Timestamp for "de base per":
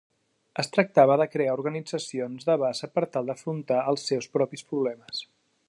2.49-3.05